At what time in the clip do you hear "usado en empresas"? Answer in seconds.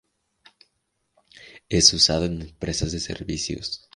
1.93-2.91